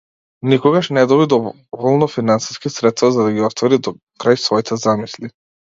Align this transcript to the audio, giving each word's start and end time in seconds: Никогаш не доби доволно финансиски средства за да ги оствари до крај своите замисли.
Никогаш 0.51 0.87
не 0.97 1.03
доби 1.11 1.27
доволно 1.33 2.07
финансиски 2.07 2.69
средства 2.79 3.11
за 3.19 3.23
да 3.23 3.31
ги 3.37 3.47
оствари 3.51 3.81
до 3.89 3.97
крај 4.25 4.35
своите 4.49 4.83
замисли. 4.89 5.35